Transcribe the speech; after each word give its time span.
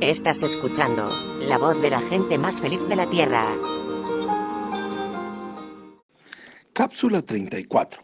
Estás 0.00 0.44
escuchando 0.44 1.12
la 1.40 1.58
voz 1.58 1.82
de 1.82 1.90
la 1.90 2.00
gente 2.00 2.38
más 2.38 2.60
feliz 2.60 2.78
de 2.88 2.94
la 2.94 3.10
Tierra. 3.10 3.44
Cápsula 6.72 7.20
34. 7.20 8.00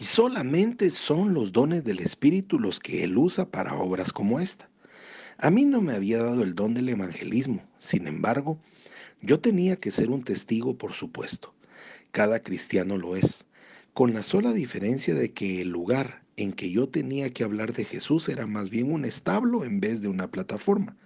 Y 0.00 0.04
solamente 0.04 0.88
son 0.88 1.34
los 1.34 1.52
dones 1.52 1.84
del 1.84 2.00
Espíritu 2.00 2.58
los 2.58 2.80
que 2.80 3.04
Él 3.04 3.18
usa 3.18 3.50
para 3.50 3.74
obras 3.74 4.14
como 4.14 4.40
esta. 4.40 4.70
A 5.36 5.50
mí 5.50 5.66
no 5.66 5.82
me 5.82 5.92
había 5.92 6.22
dado 6.22 6.42
el 6.42 6.54
don 6.54 6.72
del 6.72 6.88
evangelismo, 6.88 7.62
sin 7.78 8.06
embargo, 8.06 8.58
yo 9.20 9.40
tenía 9.40 9.76
que 9.76 9.90
ser 9.90 10.08
un 10.08 10.24
testigo, 10.24 10.78
por 10.78 10.94
supuesto. 10.94 11.52
Cada 12.12 12.40
cristiano 12.40 12.96
lo 12.96 13.14
es, 13.14 13.44
con 13.94 14.12
la 14.12 14.24
sola 14.24 14.52
diferencia 14.52 15.14
de 15.14 15.32
que 15.32 15.60
el 15.60 15.68
lugar 15.68 16.24
en 16.36 16.52
que 16.52 16.68
yo 16.68 16.88
tenía 16.88 17.32
que 17.32 17.44
hablar 17.44 17.72
de 17.72 17.84
Jesús 17.84 18.28
era 18.28 18.44
más 18.44 18.68
bien 18.68 18.92
un 18.92 19.04
establo 19.04 19.64
en 19.64 19.78
vez 19.78 20.02
de 20.02 20.08
una 20.08 20.28
plataforma. 20.28 20.96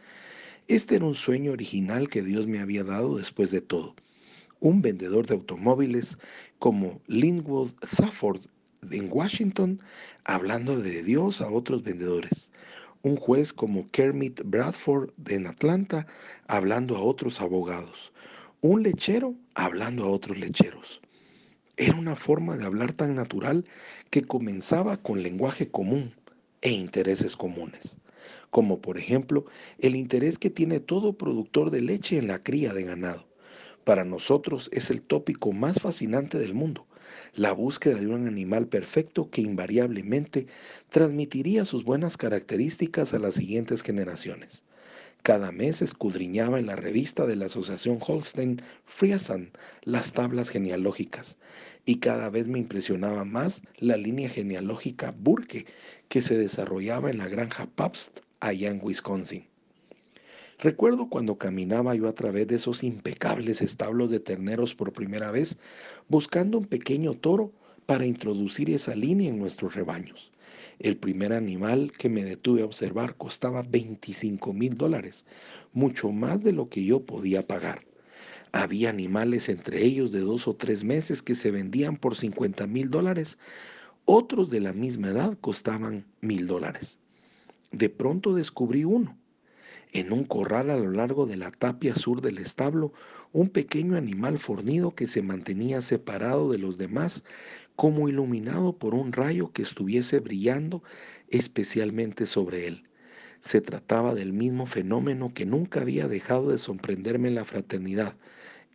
Este 0.68 0.96
era 0.96 1.04
un 1.04 1.14
sueño 1.14 1.52
original 1.52 2.08
que 2.08 2.22
Dios 2.22 2.46
me 2.46 2.60
había 2.60 2.84
dado 2.84 3.18
después 3.18 3.50
de 3.50 3.60
todo. 3.60 3.94
Un 4.60 4.80
vendedor 4.80 5.26
de 5.26 5.34
automóviles 5.34 6.16
como 6.58 7.02
Linwood 7.08 7.72
Safford 7.86 8.40
en 8.90 9.08
Washington, 9.12 9.82
hablando 10.24 10.80
de 10.80 11.02
Dios 11.02 11.42
a 11.42 11.50
otros 11.50 11.82
vendedores. 11.82 12.50
Un 13.02 13.16
juez 13.16 13.52
como 13.52 13.86
Kermit 13.90 14.40
Bradford 14.46 15.10
en 15.26 15.46
Atlanta, 15.46 16.06
hablando 16.46 16.96
a 16.96 17.02
otros 17.02 17.42
abogados. 17.42 18.12
Un 18.62 18.82
lechero 18.82 19.34
hablando 19.54 20.04
a 20.04 20.10
otros 20.10 20.38
lecheros. 20.38 21.02
Era 21.80 21.96
una 21.96 22.16
forma 22.16 22.56
de 22.56 22.64
hablar 22.64 22.92
tan 22.92 23.14
natural 23.14 23.64
que 24.10 24.22
comenzaba 24.22 24.96
con 24.96 25.22
lenguaje 25.22 25.70
común 25.70 26.12
e 26.60 26.72
intereses 26.72 27.36
comunes, 27.36 27.96
como 28.50 28.80
por 28.82 28.98
ejemplo 28.98 29.46
el 29.78 29.94
interés 29.94 30.38
que 30.38 30.50
tiene 30.50 30.80
todo 30.80 31.16
productor 31.16 31.70
de 31.70 31.80
leche 31.80 32.18
en 32.18 32.26
la 32.26 32.42
cría 32.42 32.74
de 32.74 32.82
ganado. 32.82 33.28
Para 33.84 34.04
nosotros 34.04 34.68
es 34.72 34.90
el 34.90 35.02
tópico 35.02 35.52
más 35.52 35.80
fascinante 35.80 36.36
del 36.38 36.52
mundo, 36.52 36.88
la 37.32 37.52
búsqueda 37.52 37.94
de 37.94 38.08
un 38.08 38.26
animal 38.26 38.66
perfecto 38.66 39.30
que 39.30 39.40
invariablemente 39.42 40.48
transmitiría 40.88 41.64
sus 41.64 41.84
buenas 41.84 42.16
características 42.16 43.14
a 43.14 43.20
las 43.20 43.34
siguientes 43.34 43.82
generaciones. 43.82 44.64
Cada 45.28 45.52
mes 45.52 45.82
escudriñaba 45.82 46.58
en 46.58 46.64
la 46.64 46.74
revista 46.74 47.26
de 47.26 47.36
la 47.36 47.44
Asociación 47.44 47.98
Holstein 48.00 48.62
Friesen 48.86 49.50
las 49.82 50.14
tablas 50.14 50.48
genealógicas 50.48 51.36
y 51.84 51.96
cada 51.96 52.30
vez 52.30 52.48
me 52.48 52.58
impresionaba 52.58 53.26
más 53.26 53.60
la 53.76 53.98
línea 53.98 54.30
genealógica 54.30 55.14
Burke 55.18 55.66
que 56.08 56.22
se 56.22 56.38
desarrollaba 56.38 57.10
en 57.10 57.18
la 57.18 57.28
granja 57.28 57.66
Pabst 57.66 58.20
allá 58.40 58.70
en 58.70 58.80
Wisconsin. 58.82 59.44
Recuerdo 60.60 61.10
cuando 61.10 61.36
caminaba 61.36 61.94
yo 61.94 62.08
a 62.08 62.14
través 62.14 62.46
de 62.46 62.54
esos 62.56 62.82
impecables 62.82 63.60
establos 63.60 64.08
de 64.08 64.20
terneros 64.20 64.74
por 64.74 64.94
primera 64.94 65.30
vez, 65.30 65.58
buscando 66.08 66.56
un 66.56 66.64
pequeño 66.64 67.12
toro 67.12 67.52
para 67.84 68.06
introducir 68.06 68.70
esa 68.70 68.94
línea 68.94 69.28
en 69.28 69.38
nuestros 69.38 69.74
rebaños. 69.74 70.32
El 70.80 70.96
primer 70.96 71.32
animal 71.32 71.92
que 71.98 72.08
me 72.08 72.22
detuve 72.24 72.62
a 72.62 72.64
observar 72.64 73.16
costaba 73.16 73.62
25 73.62 74.52
mil 74.52 74.76
dólares, 74.76 75.26
mucho 75.72 76.12
más 76.12 76.44
de 76.44 76.52
lo 76.52 76.68
que 76.68 76.84
yo 76.84 77.04
podía 77.04 77.46
pagar. 77.46 77.84
Había 78.52 78.90
animales 78.90 79.48
entre 79.48 79.84
ellos 79.84 80.12
de 80.12 80.20
dos 80.20 80.46
o 80.46 80.54
tres 80.54 80.84
meses 80.84 81.22
que 81.22 81.34
se 81.34 81.50
vendían 81.50 81.96
por 81.96 82.14
50 82.14 82.66
mil 82.66 82.90
dólares, 82.90 83.38
otros 84.04 84.50
de 84.50 84.60
la 84.60 84.72
misma 84.72 85.08
edad 85.08 85.36
costaban 85.40 86.06
mil 86.20 86.46
dólares. 86.46 86.98
De 87.72 87.90
pronto 87.90 88.34
descubrí 88.34 88.84
uno. 88.84 89.18
En 89.92 90.12
un 90.12 90.24
corral 90.24 90.68
a 90.70 90.76
lo 90.76 90.90
largo 90.90 91.24
de 91.24 91.36
la 91.36 91.50
tapia 91.50 91.94
sur 91.96 92.20
del 92.20 92.38
establo, 92.38 92.92
un 93.32 93.48
pequeño 93.48 93.96
animal 93.96 94.38
fornido 94.38 94.94
que 94.94 95.06
se 95.06 95.22
mantenía 95.22 95.80
separado 95.80 96.50
de 96.50 96.58
los 96.58 96.76
demás 96.76 97.24
como 97.74 98.08
iluminado 98.08 98.76
por 98.76 98.94
un 98.94 99.12
rayo 99.12 99.52
que 99.52 99.62
estuviese 99.62 100.20
brillando 100.20 100.82
especialmente 101.28 102.26
sobre 102.26 102.66
él. 102.66 102.84
Se 103.40 103.60
trataba 103.60 104.14
del 104.14 104.32
mismo 104.32 104.66
fenómeno 104.66 105.32
que 105.32 105.46
nunca 105.46 105.80
había 105.80 106.08
dejado 106.08 106.50
de 106.50 106.58
sorprenderme 106.58 107.28
en 107.28 107.36
la 107.36 107.44
fraternidad, 107.44 108.16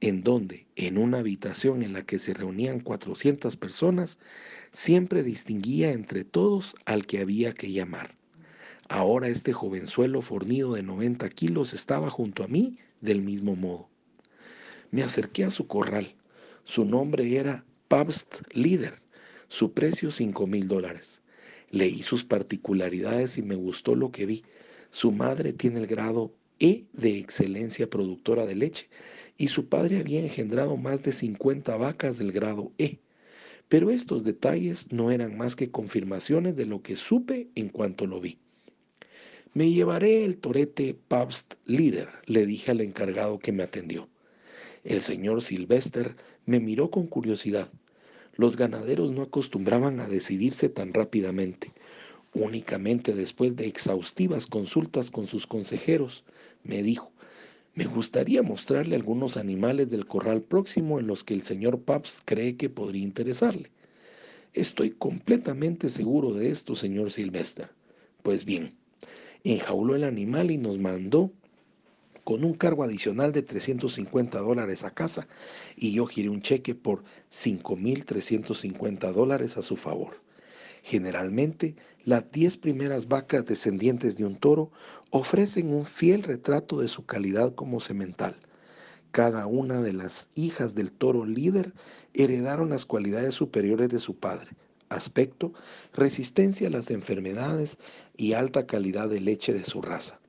en 0.02 0.24
donde, 0.24 0.66
en 0.76 0.98
una 0.98 1.20
habitación 1.20 1.84
en 1.84 1.94
la 1.94 2.04
que 2.06 2.18
se 2.18 2.34
reunían 2.34 2.80
400 2.80 3.56
personas, 3.58 4.20
siempre 4.72 5.22
distinguía 5.22 5.92
entre 5.92 6.24
todos 6.24 6.76
al 6.86 7.06
que 7.06 7.20
había 7.20 7.54
que 7.54 7.72
llamar. 7.72 8.16
Ahora 8.90 9.30
este 9.30 9.54
jovenzuelo 9.54 10.22
fornido 10.22 10.74
de 10.74 10.84
90 10.84 11.30
kilos 11.30 11.74
estaba 11.74 12.10
junto 12.10 12.44
a 12.44 12.48
mí 12.48 12.78
del 13.02 13.22
mismo 13.22 13.56
modo. 13.56 13.90
Me 14.92 15.04
acerqué 15.04 15.46
a 15.46 15.52
su 15.52 15.68
corral. 15.68 16.16
Su 16.66 16.86
nombre 16.86 17.36
era 17.36 17.66
Pabst 17.88 18.42
Líder, 18.54 19.02
su 19.48 19.74
precio 19.74 20.12
5 20.12 20.48
mil 20.48 20.68
dólares. 20.68 21.22
Leí 21.72 22.02
sus 22.02 22.24
particularidades 22.24 23.38
y 23.38 23.42
me 23.42 23.56
gustó 23.56 23.96
lo 23.96 24.12
que 24.12 24.26
vi. 24.26 24.44
Su 24.92 25.12
madre 25.12 25.54
tiene 25.54 25.80
el 25.80 25.88
grado 25.88 26.34
E 26.60 26.86
de 26.94 27.18
excelencia 27.18 27.90
productora 27.90 28.46
de 28.46 28.56
leche 28.56 28.90
y 29.38 29.48
su 29.48 29.68
padre 29.68 30.00
había 30.00 30.20
engendrado 30.20 30.78
más 30.78 31.02
de 31.04 31.14
50 31.14 31.76
vacas 31.78 32.18
del 32.18 32.32
grado 32.32 32.72
E. 32.78 33.00
Pero 33.70 33.90
estos 33.90 34.24
detalles 34.24 34.92
no 34.92 35.10
eran 35.10 35.36
más 35.38 35.56
que 35.56 35.72
confirmaciones 35.72 36.56
de 36.56 36.66
lo 36.66 36.82
que 36.84 36.96
supe 36.96 37.50
en 37.56 37.70
cuanto 37.70 38.06
lo 38.06 38.22
vi. 38.22 38.38
Me 39.56 39.70
llevaré 39.70 40.26
el 40.26 40.38
torete 40.38 40.98
Pabst 41.08 41.54
Líder, 41.68 42.10
le 42.26 42.48
dije 42.48 42.72
al 42.72 42.82
encargado 42.82 43.38
que 43.38 43.52
me 43.52 43.62
atendió. 43.62 44.10
El 44.84 45.00
señor 45.00 45.44
Sylvester 45.44 46.16
me 46.48 46.60
miró 46.60 46.90
con 46.90 47.06
curiosidad. 47.06 47.72
Los 48.36 48.58
ganaderos 48.58 49.12
no 49.12 49.22
acostumbraban 49.22 50.00
a 50.00 50.08
decidirse 50.08 50.70
tan 50.70 50.92
rápidamente. 50.92 51.72
Únicamente 52.34 53.14
después 53.14 53.56
de 53.56 53.68
exhaustivas 53.68 54.48
consultas 54.48 55.12
con 55.12 55.28
sus 55.28 55.46
consejeros, 55.46 56.24
me 56.64 56.82
dijo, 56.82 57.12
me 57.76 57.86
gustaría 57.86 58.42
mostrarle 58.42 58.96
algunos 58.96 59.38
animales 59.38 59.88
del 59.92 60.08
corral 60.08 60.42
próximo 60.42 61.00
en 61.00 61.06
los 61.06 61.24
que 61.24 61.36
el 61.36 61.44
señor 61.44 61.80
Pabst 61.80 62.22
cree 62.26 62.58
que 62.58 62.72
podría 62.72 63.04
interesarle. 63.04 63.70
Estoy 64.54 64.90
completamente 64.90 65.90
seguro 65.90 66.34
de 66.34 66.50
esto, 66.50 66.74
señor 66.74 67.12
Sylvester. 67.12 67.70
Pues 68.24 68.46
bien, 68.46 68.76
enjauló 69.44 69.96
el 69.96 70.04
animal 70.04 70.52
y 70.52 70.58
nos 70.58 70.80
mandó 70.80 71.32
con 72.24 72.46
un 72.46 72.54
cargo 72.54 72.84
adicional 72.84 73.34
de 73.34 73.42
350 73.42 74.40
dólares 74.40 74.84
a 74.84 74.92
casa 74.92 75.28
y 75.76 75.92
yo 75.92 76.06
giré 76.06 76.30
un 76.30 76.42
cheque 76.42 76.74
por 76.76 77.04
5.350 77.32 79.12
dólares 79.12 79.58
a 79.58 79.62
su 79.62 79.76
favor. 79.76 80.22
Generalmente, 80.84 81.76
las 82.06 82.32
10 82.32 82.58
primeras 82.58 83.08
vacas 83.08 83.46
descendientes 83.46 84.18
de 84.18 84.26
un 84.26 84.36
toro 84.36 84.72
ofrecen 85.12 85.74
un 85.74 85.86
fiel 85.86 86.24
retrato 86.24 86.80
de 86.80 86.88
su 86.88 87.06
calidad 87.06 87.56
como 87.56 87.80
semental. 87.80 88.36
Cada 89.12 89.46
una 89.46 89.82
de 89.82 89.94
las 89.94 90.30
hijas 90.36 90.76
del 90.76 90.92
toro 90.92 91.26
líder 91.26 91.74
heredaron 92.14 92.70
las 92.70 92.86
cualidades 92.86 93.36
superiores 93.36 93.90
de 93.90 94.00
su 94.00 94.16
padre, 94.16 94.52
aspecto, 94.94 95.54
resistencia 95.94 96.68
a 96.68 96.72
las 96.72 96.92
enfermedades 96.92 97.78
y 98.16 98.34
alta 98.34 98.66
calidad 98.66 99.10
de 99.10 99.20
leche 99.20 99.54
de 99.54 99.64
su 99.64 99.82
raza. 99.82 100.20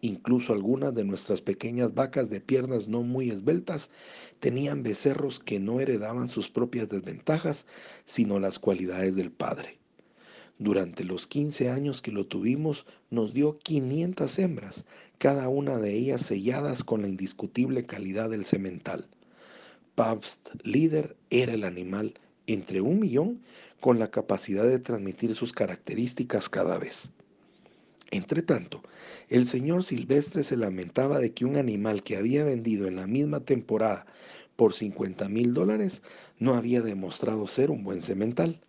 Incluso 0.00 0.52
algunas 0.52 0.94
de 0.94 1.04
nuestras 1.04 1.40
pequeñas 1.40 1.94
vacas 1.94 2.28
de 2.28 2.40
piernas 2.40 2.88
no 2.88 3.02
muy 3.02 3.30
esbeltas 3.30 3.90
tenían 4.38 4.82
becerros 4.82 5.40
que 5.40 5.58
no 5.58 5.80
heredaban 5.80 6.28
sus 6.28 6.50
propias 6.50 6.90
desventajas, 6.90 7.66
sino 8.04 8.38
las 8.38 8.58
cualidades 8.58 9.16
del 9.16 9.32
padre. 9.32 9.78
Durante 10.58 11.04
los 11.04 11.26
15 11.26 11.70
años 11.70 12.02
que 12.02 12.12
lo 12.12 12.26
tuvimos, 12.26 12.86
nos 13.10 13.32
dio 13.32 13.58
500 13.58 14.38
hembras, 14.38 14.84
cada 15.18 15.48
una 15.48 15.78
de 15.78 15.94
ellas 15.94 16.22
selladas 16.22 16.84
con 16.84 17.02
la 17.02 17.08
indiscutible 17.08 17.86
calidad 17.86 18.28
del 18.28 18.44
semental. 18.44 19.08
Pabst 19.94 20.48
Líder 20.64 21.16
era 21.30 21.54
el 21.54 21.64
animal 21.64 22.14
entre 22.46 22.80
un 22.80 23.00
millón 23.00 23.40
con 23.80 23.98
la 23.98 24.10
capacidad 24.10 24.64
de 24.64 24.78
transmitir 24.78 25.34
sus 25.34 25.52
características 25.52 26.48
cada 26.48 26.78
vez. 26.78 27.10
Entre 28.10 28.42
tanto, 28.42 28.82
el 29.28 29.46
señor 29.46 29.82
Silvestre 29.82 30.44
se 30.44 30.56
lamentaba 30.56 31.18
de 31.18 31.32
que 31.32 31.44
un 31.44 31.56
animal 31.56 32.02
que 32.02 32.16
había 32.16 32.44
vendido 32.44 32.86
en 32.86 32.96
la 32.96 33.06
misma 33.06 33.40
temporada 33.40 34.06
por 34.56 34.72
50 34.72 35.28
mil 35.28 35.52
dólares 35.52 36.02
no 36.38 36.54
había 36.54 36.80
demostrado 36.80 37.48
ser 37.48 37.70
un 37.70 37.82
buen 37.82 38.02
semental. 38.02 38.60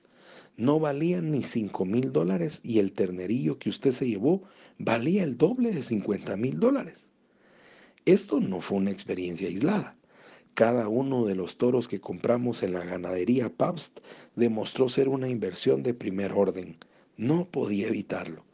No 0.57 0.79
valía 0.79 1.21
ni 1.21 1.43
5 1.43 1.85
mil 1.85 2.11
dólares 2.11 2.61
y 2.63 2.79
el 2.79 2.93
ternerillo 2.93 3.59
que 3.59 3.69
usted 3.69 3.91
se 3.91 4.07
llevó 4.07 4.43
valía 4.79 5.23
el 5.23 5.37
doble 5.37 5.71
de 5.71 5.83
50 5.83 6.37
mil 6.37 6.59
dólares. 6.59 7.09
Esto 8.05 8.39
no 8.39 8.61
fue 8.61 8.77
una 8.77 8.91
experiencia 8.91 9.47
aislada. 9.47 9.95
Cada 10.55 10.87
uno 10.87 11.25
de 11.25 11.35
los 11.35 11.57
toros 11.57 11.89
que 11.89 11.99
compramos 11.99 12.63
en 12.63 12.71
la 12.71 12.85
ganadería 12.85 13.49
Pabst 13.49 13.99
demostró 14.37 14.87
ser 14.87 15.09
una 15.09 15.27
inversión 15.27 15.83
de 15.83 15.93
primer 15.93 16.31
orden. 16.31 16.77
No 17.17 17.43
podía 17.43 17.89
evitarlo. 17.89 18.45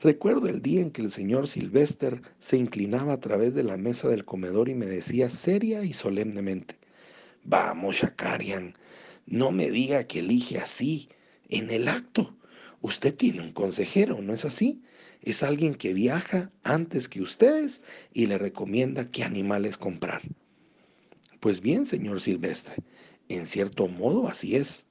Recuerdo 0.00 0.48
el 0.48 0.60
día 0.60 0.80
en 0.80 0.90
que 0.90 1.02
el 1.02 1.12
señor 1.12 1.46
Sylvester 1.46 2.20
se 2.40 2.56
inclinaba 2.56 3.12
a 3.12 3.20
través 3.20 3.54
de 3.54 3.62
la 3.62 3.76
mesa 3.76 4.08
del 4.08 4.24
comedor 4.24 4.68
y 4.68 4.74
me 4.74 4.86
decía 4.86 5.30
seria 5.30 5.84
y 5.84 5.92
solemnemente, 5.92 6.74
Vamos, 7.44 7.98
Shakarian, 7.98 8.74
no 9.26 9.52
me 9.52 9.70
diga 9.70 10.08
que 10.08 10.18
elige 10.18 10.58
así, 10.58 11.10
en 11.48 11.70
el 11.70 11.86
acto. 11.86 12.34
Usted 12.80 13.14
tiene 13.14 13.40
un 13.40 13.52
consejero, 13.52 14.20
¿no 14.20 14.34
es 14.34 14.44
así? 14.44 14.82
Es 15.22 15.44
alguien 15.44 15.76
que 15.76 15.94
viaja 15.94 16.50
antes 16.64 17.08
que 17.08 17.22
ustedes 17.22 17.82
y 18.12 18.26
le 18.26 18.36
recomienda 18.36 19.12
qué 19.12 19.22
animales 19.22 19.78
comprar. 19.78 20.22
Pues 21.40 21.62
bien, 21.62 21.86
señor 21.86 22.20
Silvestre, 22.20 22.76
en 23.30 23.46
cierto 23.46 23.88
modo 23.88 24.28
así 24.28 24.56
es. 24.56 24.86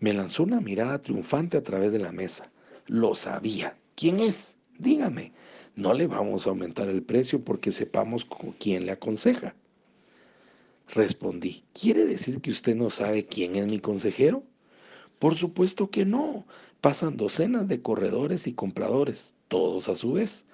Me 0.00 0.14
lanzó 0.14 0.44
una 0.44 0.62
mirada 0.62 0.98
triunfante 0.98 1.58
a 1.58 1.62
través 1.62 1.92
de 1.92 1.98
la 1.98 2.10
mesa. 2.10 2.50
Lo 2.86 3.14
sabía. 3.14 3.76
¿Quién 3.94 4.18
es? 4.20 4.56
Dígame. 4.78 5.32
No 5.76 5.92
le 5.92 6.06
vamos 6.06 6.46
a 6.46 6.50
aumentar 6.50 6.88
el 6.88 7.02
precio 7.02 7.44
porque 7.44 7.70
sepamos 7.70 8.26
quién 8.58 8.86
le 8.86 8.92
aconseja. 8.92 9.54
Respondí, 10.88 11.64
¿quiere 11.74 12.06
decir 12.06 12.40
que 12.40 12.50
usted 12.50 12.74
no 12.74 12.88
sabe 12.88 13.26
quién 13.26 13.54
es 13.56 13.66
mi 13.66 13.78
consejero? 13.78 14.42
Por 15.18 15.34
supuesto 15.34 15.90
que 15.90 16.06
no. 16.06 16.46
Pasan 16.80 17.18
docenas 17.18 17.68
de 17.68 17.82
corredores 17.82 18.46
y 18.46 18.54
compradores, 18.54 19.34
todos 19.48 19.90
a 19.90 19.96
su 19.96 20.12
vez. 20.12 20.46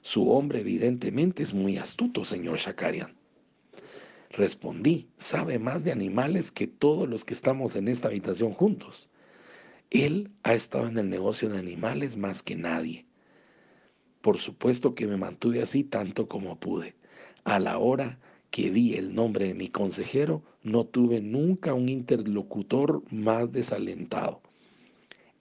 Su 0.00 0.30
hombre 0.30 0.60
evidentemente 0.60 1.42
es 1.42 1.52
muy 1.52 1.76
astuto, 1.76 2.24
señor 2.24 2.56
Shakarian. 2.56 3.21
Respondí, 4.32 5.10
sabe 5.18 5.58
más 5.58 5.84
de 5.84 5.92
animales 5.92 6.50
que 6.50 6.66
todos 6.66 7.06
los 7.06 7.24
que 7.24 7.34
estamos 7.34 7.76
en 7.76 7.86
esta 7.86 8.08
habitación 8.08 8.54
juntos. 8.54 9.10
Él 9.90 10.30
ha 10.42 10.54
estado 10.54 10.88
en 10.88 10.96
el 10.96 11.10
negocio 11.10 11.50
de 11.50 11.58
animales 11.58 12.16
más 12.16 12.42
que 12.42 12.56
nadie. 12.56 13.04
Por 14.22 14.38
supuesto 14.38 14.94
que 14.94 15.06
me 15.06 15.18
mantuve 15.18 15.60
así 15.60 15.84
tanto 15.84 16.28
como 16.28 16.58
pude. 16.58 16.94
A 17.44 17.58
la 17.58 17.76
hora 17.76 18.18
que 18.50 18.70
di 18.70 18.94
el 18.94 19.14
nombre 19.14 19.48
de 19.48 19.54
mi 19.54 19.68
consejero, 19.68 20.42
no 20.62 20.86
tuve 20.86 21.20
nunca 21.20 21.74
un 21.74 21.90
interlocutor 21.90 23.02
más 23.12 23.52
desalentado. 23.52 24.40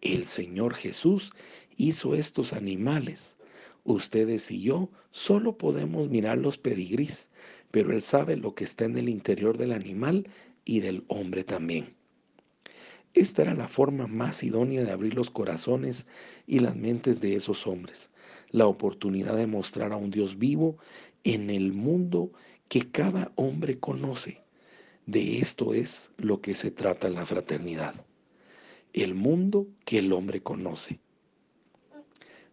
El 0.02 0.26
Señor 0.26 0.74
Jesús 0.74 1.32
hizo 1.78 2.14
estos 2.14 2.52
animales. 2.52 3.38
Ustedes 3.84 4.52
y 4.52 4.62
yo 4.62 4.90
solo 5.12 5.58
podemos 5.58 6.10
mirar 6.10 6.38
los 6.38 6.58
pedigrís, 6.58 7.30
pero 7.72 7.92
Él 7.92 8.02
sabe 8.02 8.38
lo 8.38 8.54
que 8.54 8.64
está 8.64 8.86
en 8.86 8.98
el 8.98 9.10
interior 9.10 9.58
del 9.58 9.72
animal 9.72 10.28
y 10.66 10.82
del 10.82 11.04
hombre 11.08 11.44
también. 11.44 11.96
Esta 13.14 13.42
era 13.42 13.54
la 13.56 13.68
forma 13.68 14.08
más 14.08 14.42
idónea 14.44 14.84
de 14.84 14.92
abrir 14.92 15.16
los 15.16 15.30
corazones 15.30 16.08
y 16.48 16.60
las 16.60 16.78
mentes 16.78 17.20
de 17.20 17.36
esos 17.36 17.68
hombres, 17.68 18.10
la 18.52 18.68
oportunidad 18.68 19.36
de 19.36 19.48
mostrar 19.48 19.92
a 19.92 19.98
un 19.98 20.12
Dios 20.12 20.38
vivo 20.38 20.78
en 21.24 21.50
el 21.50 21.74
mundo 21.74 22.32
que 22.70 22.90
cada 22.90 23.32
hombre 23.36 23.80
conoce. 23.80 24.42
De 25.08 25.40
esto 25.40 25.74
es 25.74 26.14
lo 26.18 26.40
que 26.40 26.54
se 26.54 26.72
trata 26.72 27.08
en 27.08 27.16
la 27.16 27.26
fraternidad, 27.26 27.96
el 28.94 29.14
mundo 29.14 29.68
que 29.84 29.98
el 29.98 30.14
hombre 30.14 30.42
conoce. 30.42 31.00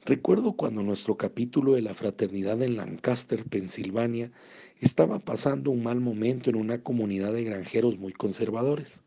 Recuerdo 0.08 0.54
cuando 0.54 0.82
nuestro 0.82 1.18
capítulo 1.18 1.74
de 1.74 1.82
la 1.82 1.92
fraternidad 1.92 2.62
en 2.62 2.78
Lancaster, 2.78 3.44
Pensilvania, 3.44 4.32
estaba 4.80 5.18
pasando 5.18 5.70
un 5.70 5.82
mal 5.82 6.00
momento 6.00 6.48
en 6.48 6.56
una 6.56 6.82
comunidad 6.82 7.34
de 7.34 7.44
granjeros 7.44 7.98
muy 7.98 8.14
conservadores. 8.14 9.02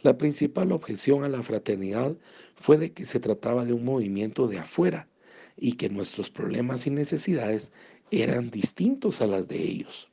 La 0.00 0.16
principal 0.16 0.72
objeción 0.72 1.24
a 1.24 1.28
la 1.28 1.42
fraternidad 1.42 2.16
fue 2.56 2.78
de 2.78 2.90
que 2.94 3.04
se 3.04 3.20
trataba 3.20 3.66
de 3.66 3.74
un 3.74 3.84
movimiento 3.84 4.48
de 4.48 4.60
afuera 4.60 5.10
y 5.58 5.72
que 5.72 5.90
nuestros 5.90 6.30
problemas 6.30 6.86
y 6.86 6.90
necesidades 6.90 7.70
eran 8.10 8.50
distintos 8.50 9.20
a 9.20 9.26
las 9.26 9.46
de 9.46 9.62
ellos. 9.62 10.09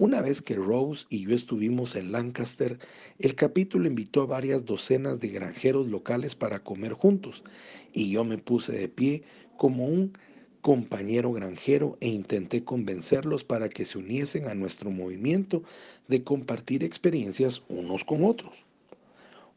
Una 0.00 0.22
vez 0.22 0.40
que 0.40 0.54
Rose 0.54 1.04
y 1.10 1.26
yo 1.26 1.34
estuvimos 1.34 1.94
en 1.94 2.10
Lancaster, 2.10 2.78
el 3.18 3.34
capítulo 3.34 3.86
invitó 3.86 4.22
a 4.22 4.26
varias 4.26 4.64
docenas 4.64 5.20
de 5.20 5.28
granjeros 5.28 5.88
locales 5.88 6.34
para 6.34 6.64
comer 6.64 6.94
juntos 6.94 7.44
y 7.92 8.10
yo 8.10 8.24
me 8.24 8.38
puse 8.38 8.72
de 8.72 8.88
pie 8.88 9.24
como 9.58 9.84
un 9.84 10.16
compañero 10.62 11.32
granjero 11.32 11.98
e 12.00 12.08
intenté 12.08 12.64
convencerlos 12.64 13.44
para 13.44 13.68
que 13.68 13.84
se 13.84 13.98
uniesen 13.98 14.48
a 14.48 14.54
nuestro 14.54 14.90
movimiento 14.90 15.64
de 16.08 16.24
compartir 16.24 16.82
experiencias 16.82 17.62
unos 17.68 18.02
con 18.02 18.24
otros. 18.24 18.64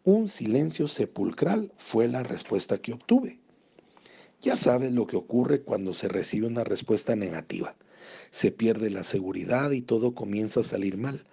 Un 0.03 0.27
silencio 0.27 0.89
sepulcral 0.89 1.71
fue 1.77 2.09
la 2.09 2.21
respuesta 2.21 2.79
que 2.79 2.91
obtuve. 2.91 3.39
Ya 4.41 4.57
sabes 4.57 4.91
lo 4.91 5.07
que 5.07 5.15
ocurre 5.15 5.61
cuando 5.61 5.93
se 5.93 6.09
recibe 6.09 6.47
una 6.47 6.65
respuesta 6.65 7.15
negativa. 7.15 7.77
Se 8.31 8.51
pierde 8.51 8.89
la 8.89 9.03
seguridad 9.03 9.71
y 9.71 9.81
todo 9.81 10.13
comienza 10.13 10.61
a 10.61 10.63
salir 10.63 10.97
mal. 10.97 11.25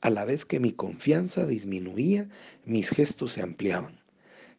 A 0.00 0.10
la 0.10 0.24
vez 0.24 0.44
que 0.44 0.60
mi 0.60 0.72
confianza 0.72 1.46
disminuía, 1.46 2.28
mis 2.64 2.90
gestos 2.90 3.32
se 3.32 3.42
ampliaban. 3.42 3.98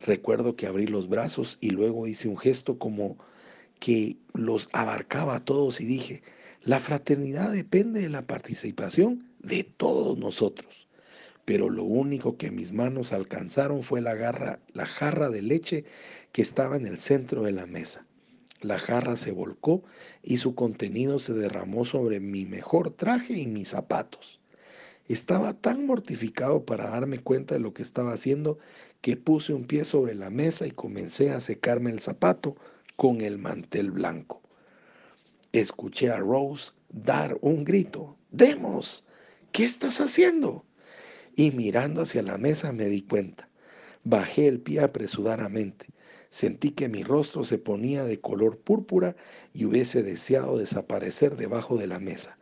Recuerdo 0.02 0.56
que 0.56 0.68
abrí 0.68 0.88
los 0.88 1.10
brazos 1.10 1.58
y 1.62 1.72
luego 1.72 2.08
hice 2.08 2.28
un 2.28 2.38
gesto 2.38 2.78
como 2.78 3.18
que 3.80 4.18
los 4.34 4.70
abarcaba 4.74 5.36
a 5.36 5.46
todos 5.46 5.82
y 5.82 5.86
dije, 5.86 6.22
la 6.64 6.80
fraternidad 6.80 7.52
depende 7.52 8.02
de 8.02 8.10
la 8.10 8.28
participación 8.28 9.30
de 9.40 9.64
todos 9.64 10.18
nosotros. 10.18 10.88
Pero 11.46 11.70
lo 11.70 11.84
único 11.84 12.38
que 12.38 12.52
mis 12.52 12.74
manos 12.74 13.14
alcanzaron 13.14 13.82
fue 13.82 14.02
la, 14.02 14.14
garra, 14.14 14.60
la 14.74 14.86
jarra 14.86 15.30
de 15.30 15.42
leche 15.42 15.86
que 16.32 16.42
estaba 16.42 16.78
en 16.78 16.86
el 16.86 17.00
centro 17.00 17.44
de 17.44 17.54
la 17.54 17.66
mesa. 17.66 18.06
La 18.62 18.78
jarra 18.78 19.16
se 19.16 19.32
volcó 19.32 19.84
y 20.22 20.38
su 20.38 20.54
contenido 20.54 21.20
se 21.20 21.34
derramó 21.34 21.86
sobre 21.86 22.20
mi 22.20 22.46
mejor 22.46 22.92
traje 22.92 23.40
y 23.40 23.48
mis 23.48 23.70
zapatos. 23.70 24.42
Estaba 25.08 25.54
tan 25.54 25.86
mortificado 25.86 26.66
para 26.66 26.90
darme 26.90 27.20
cuenta 27.20 27.56
de 27.56 27.62
lo 27.62 27.74
que 27.74 27.82
estaba 27.82 28.14
haciendo 28.14 28.60
que 29.02 29.16
puse 29.16 29.54
un 29.54 29.66
pie 29.66 29.86
sobre 29.86 30.14
la 30.14 30.30
mesa 30.30 30.68
y 30.68 30.72
comencé 30.72 31.32
a 31.32 31.40
secarme 31.40 31.90
el 31.90 32.02
zapato 32.02 32.58
con 32.98 33.22
el 33.22 33.38
mantel 33.38 33.92
blanco. 33.92 34.42
Escuché 35.54 36.12
a 36.12 36.18
Rose 36.18 36.74
dar 36.90 37.38
un 37.42 37.64
grito. 37.64 38.18
Demos, 38.30 39.06
¿qué 39.54 39.64
estás 39.64 40.02
haciendo? 40.02 40.66
Y 41.36 41.52
mirando 41.52 42.02
hacia 42.02 42.22
la 42.22 42.38
mesa 42.38 42.74
me 42.74 42.86
di 42.86 43.02
cuenta. 43.04 43.50
Bajé 44.04 44.48
el 44.48 44.60
pie 44.60 44.82
apresuradamente. 44.82 45.88
Sentí 46.30 46.72
que 46.72 46.90
mi 46.90 47.04
rostro 47.04 47.44
se 47.44 47.58
ponía 47.58 48.04
de 48.04 48.20
color 48.20 48.58
púrpura 48.58 49.16
y 49.54 49.66
hubiese 49.66 50.04
deseado 50.04 50.58
desaparecer 50.58 51.36
debajo 51.36 51.78
de 51.78 51.88
la 51.88 52.00
mesa. 52.00 52.38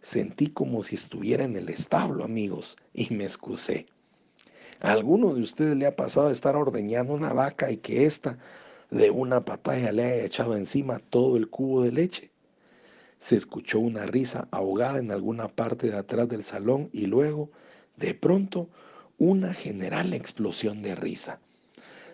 Sentí 0.00 0.48
como 0.48 0.82
si 0.82 0.96
estuviera 0.96 1.44
en 1.44 1.56
el 1.56 1.68
establo, 1.68 2.24
amigos, 2.24 2.76
y 2.92 3.12
me 3.14 3.24
excusé. 3.24 3.86
¿A 4.80 4.92
alguno 4.92 5.34
de 5.34 5.42
ustedes 5.42 5.76
le 5.76 5.86
ha 5.86 5.96
pasado 5.96 6.30
estar 6.30 6.56
ordeñando 6.56 7.14
una 7.14 7.32
vaca 7.32 7.70
y 7.70 7.76
que 7.76 8.04
ésta 8.04 8.38
de 8.92 9.10
una 9.10 9.42
patada 9.42 9.90
le 9.90 10.04
haya 10.04 10.24
echado 10.26 10.54
encima 10.54 10.98
todo 10.98 11.38
el 11.38 11.48
cubo 11.48 11.82
de 11.82 11.92
leche. 11.92 12.30
Se 13.16 13.36
escuchó 13.36 13.80
una 13.80 14.04
risa 14.04 14.48
ahogada 14.50 14.98
en 14.98 15.10
alguna 15.10 15.48
parte 15.48 15.88
de 15.90 15.96
atrás 15.96 16.28
del 16.28 16.44
salón 16.44 16.90
y 16.92 17.06
luego, 17.06 17.50
de 17.96 18.12
pronto, 18.12 18.68
una 19.16 19.54
general 19.54 20.12
explosión 20.12 20.82
de 20.82 20.94
risa. 20.94 21.40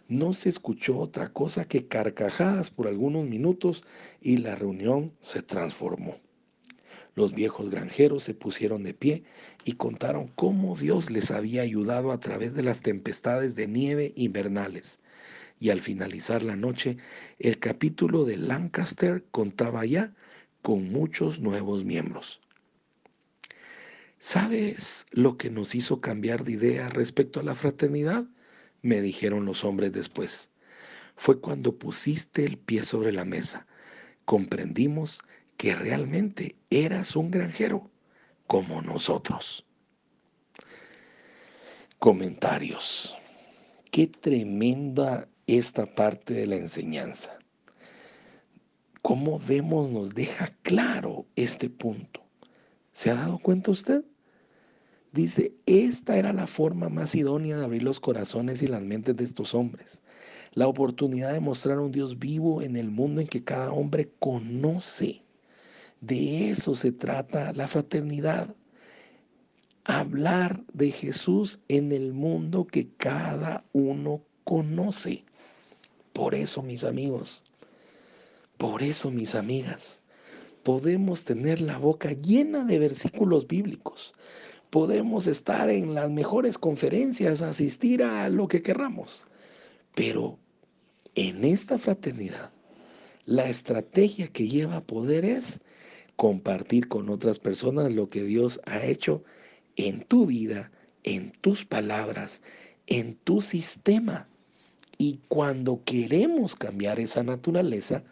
No 0.09 0.33
se 0.33 0.49
escuchó 0.49 0.99
otra 0.99 1.33
cosa 1.33 1.67
que 1.67 1.87
carcajadas 1.87 2.71
por 2.71 2.89
algunos 2.89 3.27
minutos 3.27 3.85
y 4.21 4.39
la 4.39 4.57
reunión 4.57 5.13
se 5.21 5.43
transformó. 5.43 6.19
Los 7.15 7.33
viejos 7.33 7.71
granjeros 7.71 8.25
se 8.25 8.35
pusieron 8.35 8.83
de 8.85 8.95
pie 8.95 9.25
y 9.65 9.73
contaron 9.73 10.29
cómo 10.29 10.77
Dios 10.77 11.11
les 11.11 11.31
había 11.31 11.63
ayudado 11.63 12.11
a 12.11 12.21
través 12.21 12.55
de 12.55 12.63
las 12.63 12.81
tempestades 12.81 13.55
de 13.55 13.67
nieve 13.67 14.13
invernales 14.17 15.01
y 15.61 15.71
al 15.71 15.81
finalizar 15.81 16.43
la 16.43 16.57
noche, 16.57 16.97
el 17.39 17.59
capítulo 17.59 18.25
de 18.25 18.37
Lancaster 18.37 19.25
contaba 19.31 19.85
ya 19.85 20.15
con 20.63 20.91
muchos 20.91 21.41
nuevos 21.41 21.85
miembros. 21.85 22.41
¿Sabes 24.19 25.07
lo 25.11 25.37
que 25.37 25.51
nos 25.51 25.75
hizo 25.75 26.01
cambiar 26.01 26.45
de 26.45 26.53
idea 26.53 26.89
respecto 26.89 27.41
a 27.41 27.45
la 27.45 27.55
fraternidad? 27.55 28.27
Me 28.83 29.01
dijeron 29.01 29.45
los 29.45 29.65
hombres 29.65 29.93
después. 29.93 30.51
Fue 31.17 31.41
cuando 31.41 31.77
pusiste 31.77 32.45
el 32.45 32.59
pie 32.59 32.85
sobre 32.85 33.13
la 33.13 33.25
mesa. 33.25 33.67
Comprendimos 34.25 35.21
que 35.57 35.75
realmente 35.75 36.57
eras 36.71 37.17
un 37.17 37.31
granjero 37.31 37.91
como 38.47 38.81
nosotros. 38.83 39.67
Comentarios. 41.99 43.15
Qué 43.91 44.07
tremenda 44.07 45.29
esta 45.47 45.87
parte 45.87 46.35
de 46.35 46.47
la 46.47 46.57
enseñanza. 46.57 47.39
Cómo 49.03 49.39
vemos 49.41 49.91
nos 49.91 50.15
deja 50.15 50.55
claro 50.63 51.27
este 51.35 51.69
punto. 51.71 52.23
¿Se 52.93 53.11
ha 53.11 53.15
dado 53.15 53.39
cuenta 53.39 53.71
usted? 53.71 54.05
Dice, 55.13 55.55
esta 55.67 56.17
era 56.19 56.33
la 56.33 56.47
forma 56.47 56.89
más 56.89 57.15
idónea 57.15 57.57
de 57.57 57.65
abrir 57.65 57.83
los 57.83 57.99
corazones 58.01 58.63
y 58.63 58.67
las 58.67 58.83
mentes 58.83 59.17
de 59.17 59.25
estos 59.25 59.55
hombres. 59.55 60.01
la 60.55 60.67
oportunidad 60.67 61.33
de 61.33 61.41
mostrar 61.41 61.79
a 61.79 61.83
un 61.83 61.93
Dios 61.93 62.19
vivo 62.19 62.63
en 62.63 62.77
el 62.77 62.91
mundo 62.91 63.21
en 63.21 63.29
que 63.29 63.45
cada 63.45 63.73
hombre 63.73 64.11
conoce. 64.19 65.23
De 66.01 66.51
eso 66.51 66.75
se 66.75 66.93
trata 66.93 67.53
la 67.53 67.69
fraternidad. 67.69 68.55
Hablar 69.85 70.65
de 70.73 70.91
Jesús 70.91 71.61
en 71.69 71.93
el 71.93 72.13
mundo 72.13 72.67
que 72.67 72.89
cada 72.97 73.65
uno 73.73 74.23
conoce. 74.45 75.25
Por 76.13 76.35
eso, 76.35 76.63
mis 76.63 76.85
amigos, 76.85 77.45
por 78.57 78.83
eso, 78.83 79.11
mis 79.11 79.35
amigas, 79.35 80.03
podemos 80.65 81.25
tener 81.25 81.61
la 81.61 81.79
boca 81.79 82.13
llena 82.13 82.65
de 82.65 82.79
versículos 82.79 83.47
bíblicos. 83.47 84.15
Podemos 84.71 85.27
estar 85.27 85.71
en 85.71 85.95
las 85.95 86.11
mejores 86.11 86.59
conferencias, 86.59 87.43
asistir 87.43 88.03
a 88.03 88.29
lo 88.29 88.49
que 88.49 88.63
querramos. 88.63 89.27
Pero 89.95 90.39
en 91.15 91.45
esta 91.45 91.79
fraternidad, 91.79 92.53
la 93.25 93.49
estrategia 93.49 94.29
que 94.29 94.49
lleva 94.49 94.77
a 94.77 94.85
poder 94.85 95.25
es 95.25 95.61
compartir 96.17 96.89
con 96.89 97.09
otras 97.09 97.39
personas 97.39 97.93
lo 97.93 98.11
que 98.11 98.23
Dios 98.23 98.61
ha 98.67 98.85
hecho 98.85 99.23
en 99.77 100.03
tu 100.03 100.27
vida, 100.27 100.71
en 101.05 101.31
tus 101.31 101.65
palabras, 101.65 102.43
en 102.87 103.15
tu 103.15 103.41
sistema. 103.41 104.29
Y 104.99 105.21
cuando 105.29 105.83
queremos 105.85 106.57
cambiar 106.57 106.99
esa 106.99 107.23
naturaleza, 107.23 108.03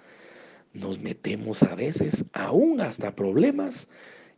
nos 0.73 1.01
metemos 1.01 1.63
a 1.63 1.75
veces 1.75 2.25
aún 2.33 2.81
hasta 2.81 3.17
problemas 3.17 3.89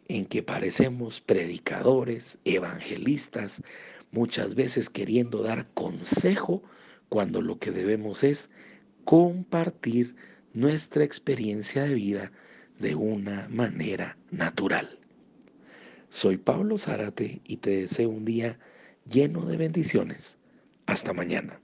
en 0.08 0.24
que 0.26 0.42
parecemos 0.42 1.20
predicadores, 1.20 2.38
evangelistas, 2.44 3.62
muchas 4.10 4.54
veces 4.54 4.88
queriendo 4.88 5.42
dar 5.42 5.68
consejo 5.74 6.62
cuando 7.08 7.42
lo 7.42 7.58
que 7.58 7.70
debemos 7.70 8.24
es 8.24 8.50
compartir 9.04 10.16
nuestra 10.54 11.04
experiencia 11.04 11.84
de 11.84 11.94
vida 11.94 12.32
de 12.78 12.94
una 12.94 13.48
manera 13.48 14.18
natural. 14.30 14.98
Soy 16.10 16.38
Pablo 16.38 16.78
Zárate 16.78 17.40
y 17.46 17.58
te 17.58 17.70
deseo 17.82 18.08
un 18.08 18.24
día 18.24 18.58
lleno 19.04 19.44
de 19.44 19.58
bendiciones. 19.58 20.38
Hasta 20.86 21.12
mañana. 21.12 21.60